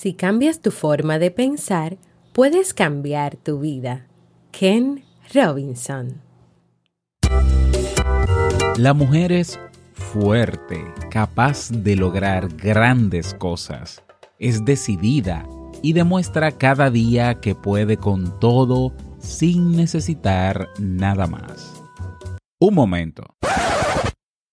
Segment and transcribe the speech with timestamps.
[0.00, 1.98] Si cambias tu forma de pensar,
[2.32, 4.06] puedes cambiar tu vida.
[4.50, 5.04] Ken
[5.34, 6.22] Robinson.
[8.78, 9.60] La mujer es
[9.92, 14.02] fuerte, capaz de lograr grandes cosas.
[14.38, 15.46] Es decidida
[15.82, 21.74] y demuestra cada día que puede con todo sin necesitar nada más.
[22.58, 23.24] Un momento.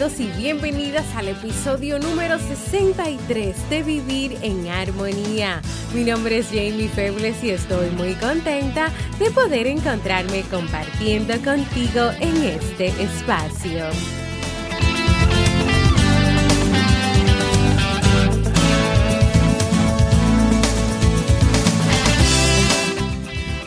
[0.00, 5.60] Y bienvenidas al episodio número 63 de Vivir en Armonía.
[5.92, 12.34] Mi nombre es Jamie Febles y estoy muy contenta de poder encontrarme compartiendo contigo en
[12.44, 13.84] este espacio.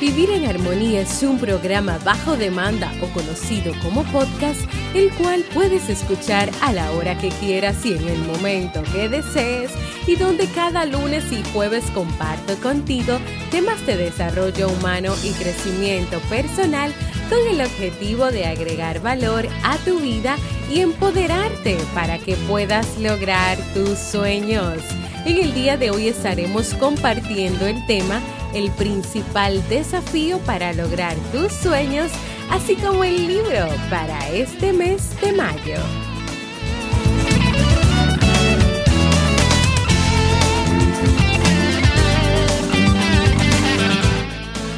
[0.02, 4.62] Vivir en Armonía es un programa bajo demanda o conocido como podcast,
[4.94, 9.72] el cual puedes escuchar a la hora que quieras y en el momento que desees,
[10.08, 13.18] y donde cada lunes y jueves comparto contigo
[13.52, 16.94] temas de desarrollo humano y crecimiento personal
[17.30, 20.38] con el objetivo de agregar valor a tu vida
[20.70, 24.80] y empoderarte para que puedas lograr tus sueños.
[25.26, 28.22] En el día de hoy estaremos compartiendo el tema
[28.54, 32.12] el principal desafío para lograr tus sueños,
[32.50, 35.80] así como el libro para este mes de mayo.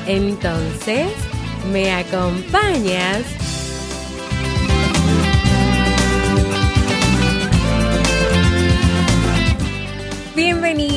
[0.08, 1.09] Entonces,
[1.72, 3.24] ¿me acompañas?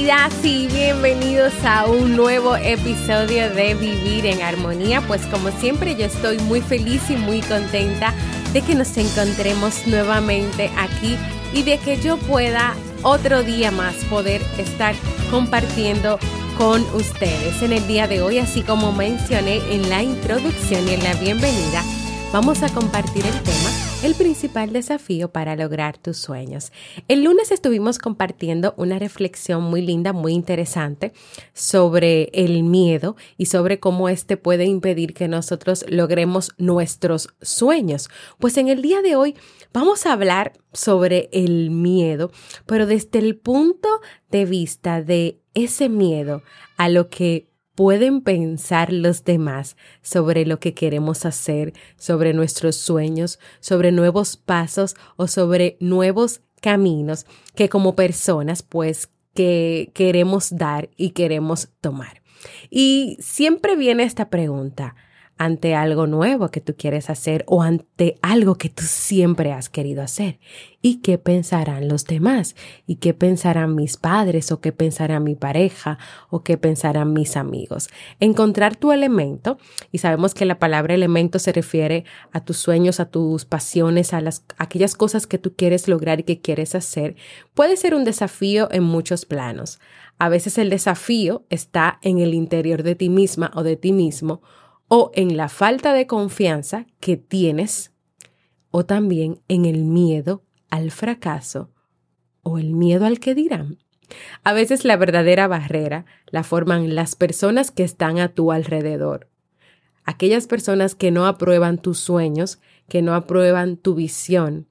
[0.09, 5.03] Bienvenidas y bienvenidos a un nuevo episodio de Vivir en Armonía.
[5.03, 8.15] Pues como siempre yo estoy muy feliz y muy contenta
[8.55, 11.19] de que nos encontremos nuevamente aquí
[11.53, 14.95] y de que yo pueda otro día más poder estar
[15.31, 16.19] compartiendo
[16.57, 21.05] con ustedes en el día de hoy, así como mencioné en la introducción y en
[21.05, 21.85] la bienvenida
[22.33, 23.71] vamos a compartir el tema,
[24.05, 26.71] el principal desafío para lograr tus sueños.
[27.09, 31.13] El lunes estuvimos compartiendo una reflexión muy linda, muy interesante
[31.53, 38.09] sobre el miedo y sobre cómo este puede impedir que nosotros logremos nuestros sueños.
[38.39, 39.35] Pues en el día de hoy
[39.73, 42.31] vamos a hablar sobre el miedo,
[42.67, 43.89] pero desde el punto
[44.31, 46.43] de vista de ese miedo
[46.77, 53.39] a lo que pueden pensar los demás sobre lo que queremos hacer, sobre nuestros sueños,
[53.61, 57.25] sobre nuevos pasos o sobre nuevos caminos
[57.55, 62.21] que como personas pues que queremos dar y queremos tomar.
[62.69, 64.97] Y siempre viene esta pregunta,
[65.39, 70.03] ante algo nuevo que tú quieres hacer o ante algo que tú siempre has querido
[70.03, 70.39] hacer.
[70.83, 72.55] ¿Y qué pensarán los demás?
[72.87, 75.99] ¿Y qué pensarán mis padres o qué pensará mi pareja
[76.31, 77.89] o qué pensarán mis amigos?
[78.21, 79.59] Encontrar tu elemento,
[79.91, 84.21] y sabemos que la palabra elemento se refiere a tus sueños, a tus pasiones, a
[84.21, 87.17] las aquellas cosas que tú quieres lograr y que quieres hacer,
[87.55, 89.81] puede ser un desafío en muchos planos.
[90.19, 94.43] A veces el desafío está en el interior de ti misma o de ti mismo
[94.89, 97.93] o en la falta de confianza que tienes
[98.71, 101.71] o también en el miedo al fracaso
[102.43, 103.79] o el miedo al que dirán.
[104.43, 109.29] A veces la verdadera barrera la forman las personas que están a tu alrededor.
[110.05, 114.67] Aquellas personas que no aprueban tus sueños, que no aprueban tu visión.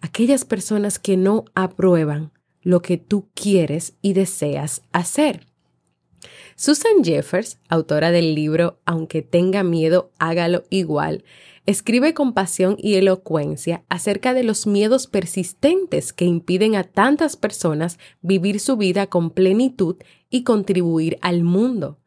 [0.00, 2.32] Aquellas personas que no aprueban
[2.62, 5.46] lo que tú quieres y deseas hacer.
[6.56, 11.24] Susan Jeffers, autora del libro Aunque tenga miedo, hágalo igual,
[11.66, 17.98] escribe con pasión y elocuencia acerca de los miedos persistentes que impiden a tantas personas
[18.20, 19.96] vivir su vida con plenitud
[20.30, 21.98] y contribuir al mundo.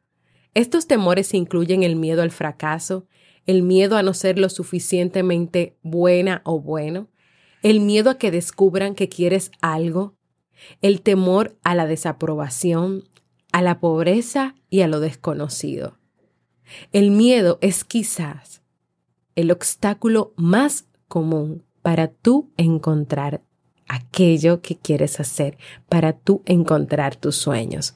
[0.53, 3.07] Estos temores incluyen el miedo al fracaso,
[3.45, 7.09] el miedo a no ser lo suficientemente buena o bueno,
[7.61, 10.15] el miedo a que descubran que quieres algo,
[10.81, 13.03] el temor a la desaprobación,
[13.55, 15.97] a la pobreza y a lo desconocido.
[16.91, 18.61] El miedo es quizás
[19.35, 23.43] el obstáculo más común para tú encontrar
[23.87, 25.57] aquello que quieres hacer,
[25.87, 27.95] para tú encontrar tus sueños.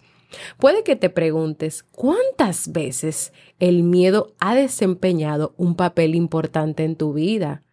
[0.60, 7.12] Puede que te preguntes cuántas veces el miedo ha desempeñado un papel importante en tu
[7.12, 7.64] vida.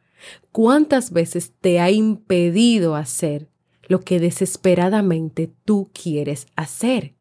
[0.50, 3.48] ¿Cuántas veces te ha impedido hacer
[3.86, 7.15] lo que desesperadamente tú quieres hacer?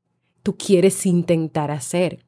[0.46, 2.20] Tú quieres intentar hacer.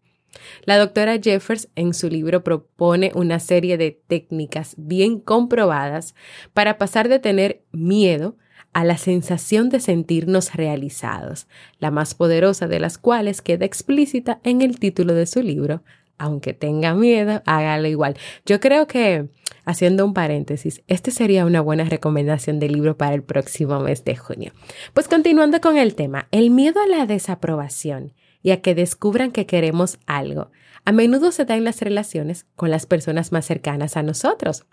[0.66, 6.16] La doctora Jeffers en su libro propone una serie de técnicas bien comprobadas
[6.56, 8.36] para pasar de tener miedo
[8.74, 11.46] a la sensación de sentirnos realizados,
[11.78, 15.84] la más poderosa de las cuales queda explícita en el título de su libro.
[16.18, 18.18] Aunque tenga miedo, hágalo igual.
[18.48, 19.30] Yo creo que,
[19.68, 24.16] haciendo un paréntesis, este sería una buena recomendación de libro para el próximo mes de
[24.16, 24.54] junio.
[24.94, 29.46] Pues continuando con el tema, el miedo a la desaprobación y a que descubran que
[29.46, 30.52] queremos algo,
[30.86, 34.66] a menudo se da en las relaciones con las personas más cercanas a nosotros.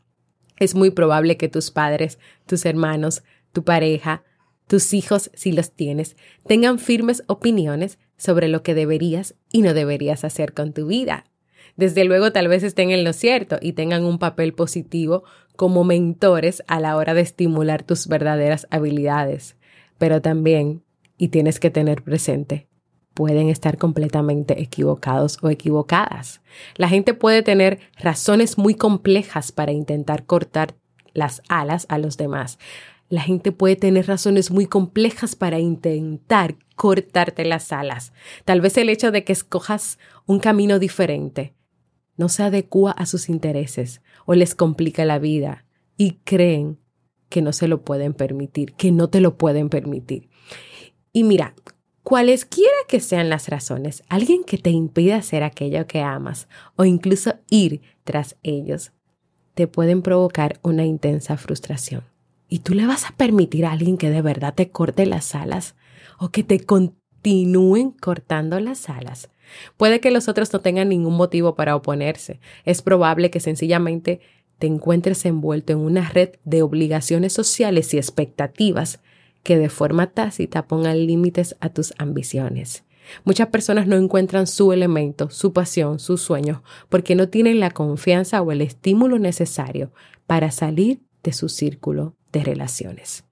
[0.59, 4.23] Es muy probable que tus padres, tus hermanos, tu pareja,
[4.69, 10.23] tus hijos, si los tienes, tengan firmes opiniones sobre lo que deberías y no deberías
[10.23, 11.25] hacer con tu vida.
[11.77, 15.25] Desde luego tal vez estén en lo cierto y tengan un papel positivo
[15.57, 19.57] como mentores a la hora de estimular tus verdaderas habilidades.
[19.99, 20.83] Pero también,
[21.19, 22.69] y tienes que tener presente,
[23.13, 26.43] pueden estar completamente equivocados o equivocadas.
[26.77, 30.75] La gente puede tener razones muy complejas para intentar cortar
[31.13, 32.59] las alas a los demás.
[33.09, 38.13] La gente puede tener razones muy complejas para intentar cortarte las alas.
[38.45, 41.55] Tal vez el hecho de que escojas un camino diferente
[42.17, 45.65] no se adecua a sus intereses o les complica la vida
[45.97, 46.79] y creen
[47.29, 50.29] que no se lo pueden permitir, que no te lo pueden permitir.
[51.13, 51.55] Y mira,
[52.03, 57.35] cualesquiera que sean las razones, alguien que te impida hacer aquello que amas o incluso
[57.51, 58.93] ir tras ellos,
[59.55, 62.05] te pueden provocar una intensa frustración.
[62.49, 65.75] ¿Y tú le vas a permitir a alguien que de verdad te corte las alas
[66.19, 69.31] o que te continúen cortando las alas?
[69.77, 72.41] Puede que los otros no tengan ningún motivo para oponerse.
[72.65, 74.21] Es probable que sencillamente
[74.59, 79.01] te encuentres envuelto en una red de obligaciones sociales y expectativas
[79.43, 82.85] que de forma tácita pongan límites a tus ambiciones.
[83.25, 88.41] Muchas personas no encuentran su elemento, su pasión, sus sueños, porque no tienen la confianza
[88.41, 89.93] o el estímulo necesario
[90.27, 93.25] para salir de su círculo de relaciones.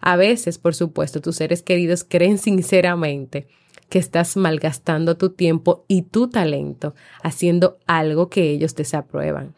[0.00, 3.48] A veces, por supuesto, tus seres queridos creen sinceramente
[3.90, 9.54] que estás malgastando tu tiempo y tu talento haciendo algo que ellos desaprueban.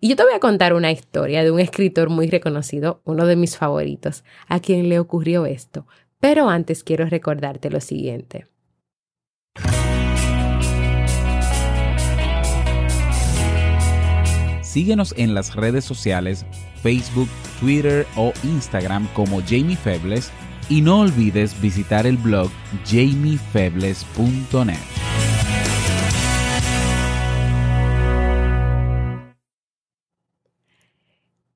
[0.00, 3.36] Y yo te voy a contar una historia de un escritor muy reconocido, uno de
[3.36, 5.86] mis favoritos, a quien le ocurrió esto.
[6.20, 8.46] Pero antes quiero recordarte lo siguiente.
[14.62, 16.44] Síguenos en las redes sociales,
[16.82, 17.28] Facebook,
[17.60, 20.30] Twitter o Instagram como Jamie Febles
[20.68, 22.50] y no olvides visitar el blog
[22.84, 24.78] jamiefebles.net.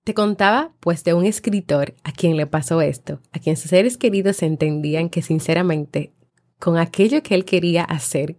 [0.04, 3.96] Te contaba pues de un escritor a quien le pasó esto, a quien sus seres
[3.96, 6.12] queridos entendían que sinceramente
[6.58, 8.36] con aquello que él quería hacer,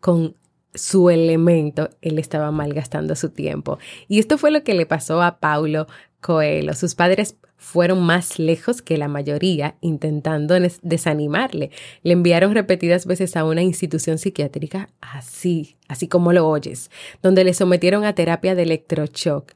[0.00, 0.36] con
[0.74, 3.78] su elemento, él estaba malgastando su tiempo.
[4.08, 5.86] Y esto fue lo que le pasó a Paulo
[6.26, 6.74] Coelho.
[6.74, 11.70] Sus padres fueron más lejos que la mayoría, intentando desanimarle.
[12.02, 16.90] Le enviaron repetidas veces a una institución psiquiátrica, así, así como lo oyes,
[17.22, 19.52] donde le sometieron a terapia de electroshock,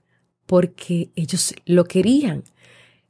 [0.46, 2.44] porque ellos lo querían.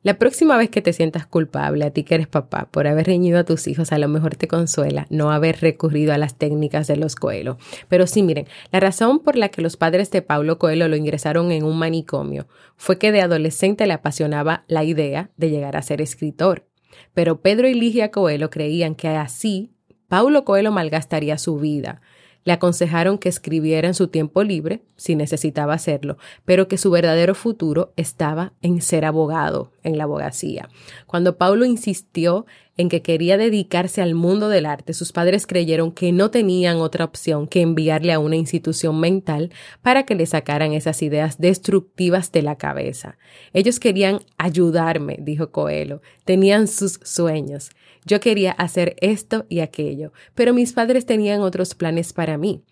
[0.03, 3.39] La próxima vez que te sientas culpable, a ti que eres papá, por haber reñido
[3.39, 6.97] a tus hijos, a lo mejor te consuela no haber recurrido a las técnicas de
[6.97, 7.59] los Coelho.
[7.89, 11.53] Pero sí, miren, la razón por la que los padres de Paulo Coelho lo ingresaron
[11.53, 16.01] en un manicomio fue que de adolescente le apasionaba la idea de llegar a ser
[16.01, 16.65] escritor.
[17.13, 19.75] Pero Pedro y Ligia Coelho creían que así
[20.09, 22.01] Paulo Coelho malgastaría su vida
[22.45, 27.35] le aconsejaron que escribiera en su tiempo libre, si necesitaba hacerlo, pero que su verdadero
[27.35, 30.69] futuro estaba en ser abogado, en la abogacía.
[31.07, 32.47] Cuando Paulo insistió
[32.77, 37.05] en que quería dedicarse al mundo del arte, sus padres creyeron que no tenían otra
[37.05, 39.51] opción que enviarle a una institución mental
[39.83, 43.19] para que le sacaran esas ideas destructivas de la cabeza.
[43.53, 47.71] Ellos querían ayudarme, dijo Coelho, tenían sus sueños.
[48.07, 52.63] Yo quería hacer esto y aquello, pero mis padres tenían otros planes para mí.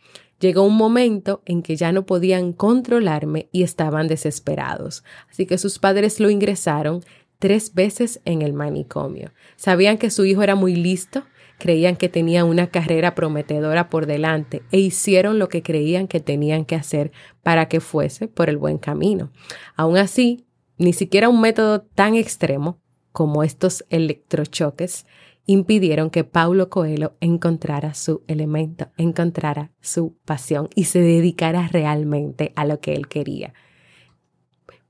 [0.40, 5.02] Llegó un momento en que ya no podían controlarme y estaban desesperados.
[5.30, 7.02] Así que sus padres lo ingresaron
[7.38, 9.32] tres veces en el manicomio.
[9.56, 11.24] Sabían que su hijo era muy listo,
[11.58, 16.64] creían que tenía una carrera prometedora por delante e hicieron lo que creían que tenían
[16.64, 17.10] que hacer
[17.42, 19.32] para que fuese por el buen camino.
[19.74, 20.46] Aún así,
[20.78, 22.78] ni siquiera un método tan extremo
[23.12, 25.06] como estos electrochoques
[25.48, 32.66] impidieron que Paulo Coelho encontrara su elemento, encontrara su pasión y se dedicara realmente a
[32.66, 33.54] lo que él quería.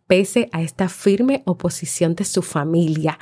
[0.09, 3.21] Pese a esta firme oposición de su familia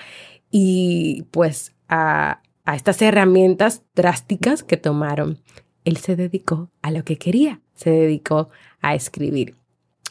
[0.50, 5.43] y pues a, a estas herramientas drásticas que tomaron,
[5.85, 8.49] él se dedicó a lo que quería, se dedicó
[8.81, 9.57] a escribir.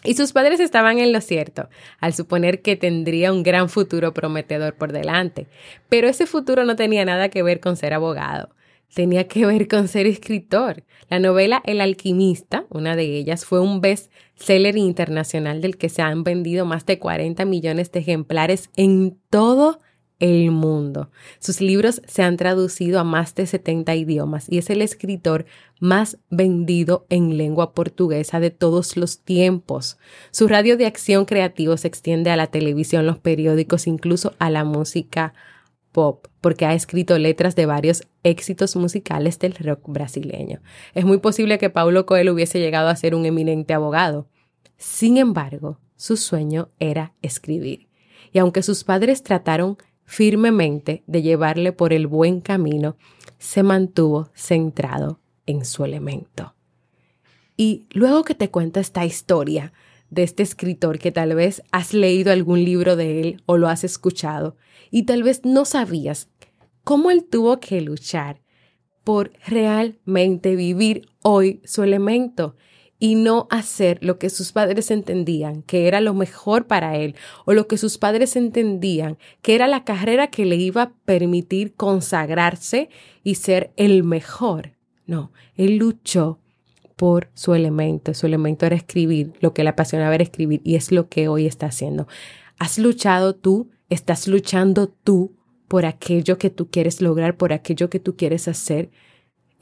[0.05, 1.69] Y sus padres estaban en lo cierto,
[1.99, 5.47] al suponer que tendría un gran futuro prometedor por delante.
[5.89, 8.49] Pero ese futuro no tenía nada que ver con ser abogado,
[8.93, 10.83] tenía que ver con ser escritor.
[11.09, 16.23] La novela El alquimista, una de ellas, fue un best-seller internacional del que se han
[16.23, 19.79] vendido más de 40 millones de ejemplares en todo
[20.19, 21.09] el mundo.
[21.39, 25.45] Sus libros se han traducido a más de 70 idiomas y es el escritor
[25.79, 29.97] más vendido en lengua portuguesa de todos los tiempos.
[30.31, 34.63] Su radio de acción creativo se extiende a la televisión, los periódicos, incluso a la
[34.63, 35.33] música
[35.91, 40.61] pop, porque ha escrito letras de varios éxitos musicales del rock brasileño.
[40.93, 44.27] Es muy posible que Paulo Coelho hubiese llegado a ser un eminente abogado.
[44.77, 47.87] Sin embargo, su sueño era escribir.
[48.33, 52.97] Y aunque sus padres trataron firmemente de llevarle por el buen camino,
[53.37, 56.55] se mantuvo centrado en su elemento.
[57.57, 59.73] Y luego que te cuento esta historia
[60.09, 63.83] de este escritor que tal vez has leído algún libro de él o lo has
[63.83, 64.55] escuchado
[64.91, 66.29] y tal vez no sabías
[66.83, 68.41] cómo él tuvo que luchar
[69.03, 72.55] por realmente vivir hoy su elemento
[72.99, 77.53] y no hacer lo que sus padres entendían que era lo mejor para él o
[77.53, 82.89] lo que sus padres entendían que era la carrera que le iba a permitir consagrarse
[83.23, 84.71] y ser el mejor.
[85.05, 86.39] No, él luchó
[86.95, 88.13] por su elemento.
[88.13, 91.45] Su elemento era escribir, lo que le apasionaba era escribir y es lo que hoy
[91.45, 92.07] está haciendo.
[92.57, 95.35] Has luchado tú, estás luchando tú
[95.67, 98.89] por aquello que tú quieres lograr, por aquello que tú quieres hacer.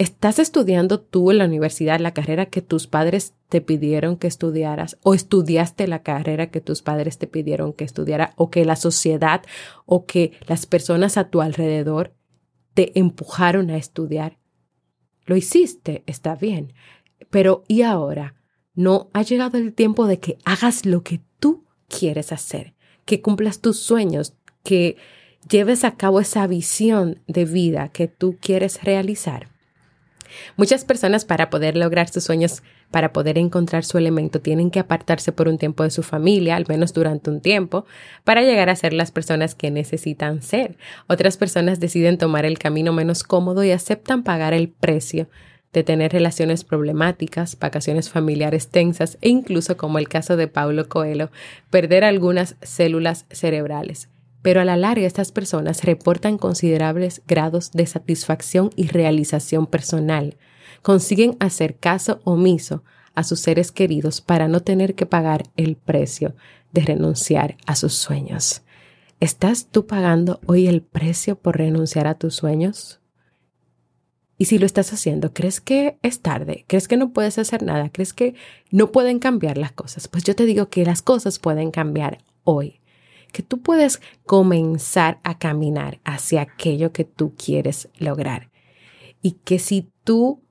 [0.04, 4.98] ¿Estás estudiando tú en la universidad la carrera que tus padres te pidieron que estudiaras?
[5.02, 8.34] ¿O estudiaste la carrera que tus padres te pidieron que estudiara?
[8.36, 9.44] ¿O que la sociedad
[9.86, 12.14] o que las personas a tu alrededor
[12.74, 14.40] te empujaron a estudiar?
[15.26, 16.74] Lo hiciste, está bien.
[17.30, 18.36] Pero ¿y ahora?
[18.76, 22.74] No ha llegado el tiempo de que hagas lo que tú quieres hacer,
[23.06, 24.98] que cumplas tus sueños, que
[25.50, 29.53] lleves a cabo esa visión de vida que tú quieres realizar.
[30.58, 35.32] Muchas personas para poder lograr sus sueños, para poder encontrar su elemento, tienen que apartarse
[35.32, 37.86] por un tiempo de su familia, al menos durante un tiempo,
[38.24, 40.78] para llegar a ser las personas que necesitan ser.
[41.08, 45.28] Otras personas deciden tomar el camino menos cómodo y aceptan pagar el precio
[45.74, 51.32] de tener relaciones problemáticas, vacaciones familiares tensas e incluso, como el caso de Paulo Coelho,
[51.72, 54.10] perder algunas células cerebrales
[54.44, 60.38] pero a la larga estas personas reportan considerables grados de satisfacción y realización personal.
[60.84, 62.84] Consiguen hacer caso omiso
[63.16, 66.36] a sus seres queridos para no tener que pagar el precio
[66.74, 68.64] de renunciar a sus sueños.
[69.22, 73.00] ¿Estás tú pagando hoy el precio por renunciar a tus sueños?
[74.38, 76.66] Y si lo estás haciendo, ¿crees que es tarde?
[76.68, 77.90] ¿Crees que no puedes hacer nada?
[77.90, 78.36] ¿Crees que
[78.72, 80.10] no pueden cambiar las cosas?
[80.10, 82.82] Pues yo te digo que las cosas pueden cambiar hoy
[83.34, 88.52] que tú puedes comenzar a caminar hacia aquello que tú quieres lograr.
[89.22, 90.44] Y que si tú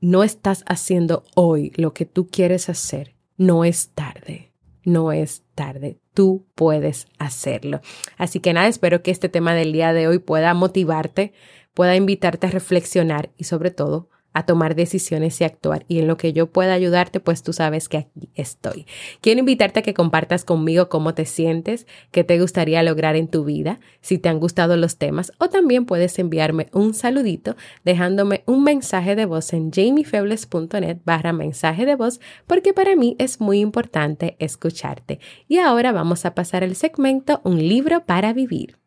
[0.00, 4.52] no estás haciendo hoy lo que tú quieres hacer, no es tarde,
[4.82, 6.00] no es tarde.
[6.14, 7.82] Tú puedes hacerlo.
[8.16, 11.34] Así que nada, espero que este tema del día de hoy pueda motivarte,
[11.74, 15.84] pueda invitarte a reflexionar y sobre todo a tomar decisiones y actuar.
[15.88, 18.86] Y en lo que yo pueda ayudarte, pues tú sabes que aquí estoy.
[19.20, 23.44] Quiero invitarte a que compartas conmigo cómo te sientes, qué te gustaría lograr en tu
[23.44, 28.64] vida, si te han gustado los temas, o también puedes enviarme un saludito dejándome un
[28.64, 34.36] mensaje de voz en jamiefebles.net barra mensaje de voz, porque para mí es muy importante
[34.38, 35.20] escucharte.
[35.48, 38.80] Y ahora vamos a pasar al segmento Un libro para vivir.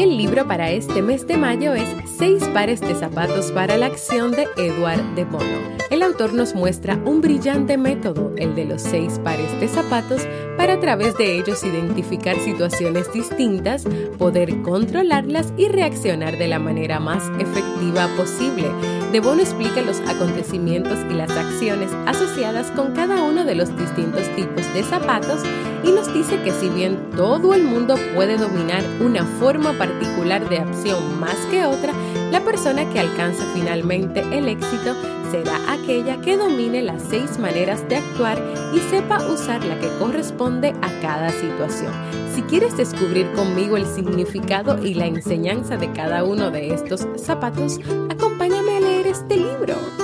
[0.00, 4.30] El libro para este mes de mayo es Seis pares de zapatos para la acción
[4.30, 5.80] de Edward de Bono.
[5.90, 10.22] El autor nos muestra un brillante método, el de los seis pares de zapatos,
[10.56, 13.84] para a través de ellos identificar situaciones distintas,
[14.16, 18.68] poder controlarlas y reaccionar de la manera más efectiva posible.
[19.12, 24.28] De Bono explica los acontecimientos y las acciones asociadas con cada uno de los distintos
[24.36, 25.42] tipos de zapatos
[25.82, 30.58] y nos dice que si bien todo el mundo puede dominar una forma particular de
[30.58, 31.92] acción más que otra,
[32.30, 34.94] la persona que alcanza finalmente el éxito
[35.30, 38.38] será aquella que domine las seis maneras de actuar
[38.74, 41.92] y sepa usar la que corresponde a cada situación.
[42.34, 47.78] Si quieres descubrir conmigo el significado y la enseñanza de cada uno de estos zapatos,
[48.08, 49.99] acompáñame a leer este libro.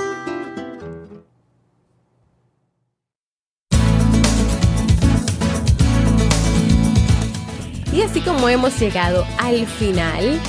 [8.37, 10.39] Como hemos llegado al final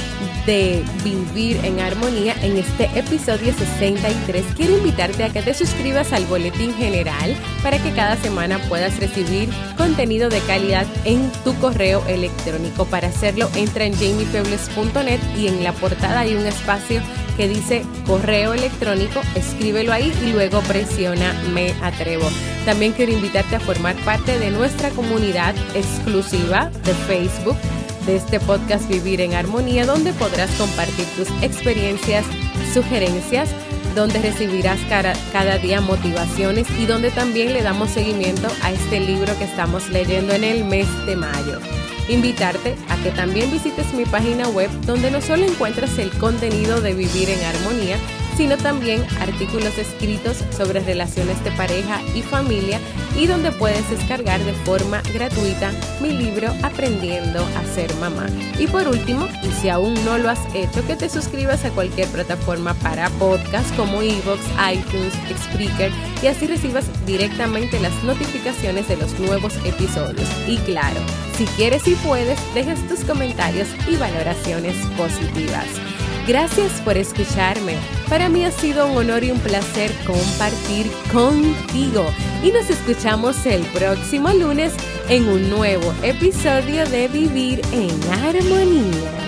[0.44, 6.26] de Vivir en Armonía en este episodio 63, quiero invitarte a que te suscribas al
[6.26, 12.84] boletín general para que cada semana puedas recibir contenido de calidad en tu correo electrónico.
[12.84, 17.00] Para hacerlo, entra en jamiefebles.net y en la portada hay un espacio
[17.38, 22.28] que dice correo electrónico, escríbelo ahí y luego presiona Me Atrevo.
[22.66, 27.56] También quiero invitarte a formar parte de nuestra comunidad exclusiva de Facebook
[28.08, 32.24] de este podcast Vivir en Armonía, donde podrás compartir tus experiencias,
[32.72, 33.50] sugerencias,
[33.94, 39.36] donde recibirás cada, cada, día motivaciones y donde también le damos seguimiento a este libro
[39.38, 41.60] que estamos leyendo en el mes de mayo.
[42.08, 46.94] Invitarte a que también visites mi página web donde no solo encuentras el contenido de
[46.94, 47.98] Vivir en Armonía,
[48.38, 52.78] sino también artículos escritos sobre relaciones de pareja y familia
[53.16, 58.26] y donde puedes descargar de forma gratuita mi libro Aprendiendo a ser mamá.
[58.60, 62.06] Y por último, y si aún no lo has hecho, que te suscribas a cualquier
[62.08, 64.40] plataforma para podcast como Evox,
[64.72, 65.90] iTunes, Spreaker
[66.22, 70.28] y así recibas directamente las notificaciones de los nuevos episodios.
[70.46, 71.00] Y claro,
[71.36, 75.66] si quieres y puedes, dejas tus comentarios y valoraciones positivas.
[76.28, 77.78] Gracias por escucharme.
[78.06, 82.04] Para mí ha sido un honor y un placer compartir contigo.
[82.42, 84.74] Y nos escuchamos el próximo lunes
[85.08, 89.27] en un nuevo episodio de Vivir en Armonía.